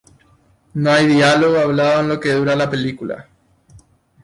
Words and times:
No 0.73 0.89
hay 0.91 1.05
diálogo 1.05 1.59
hablado 1.59 1.99
en 2.01 2.07
lo 2.09 2.19
que 2.19 2.31
dura 2.33 2.55
la 2.55 2.71
película. 2.71 3.27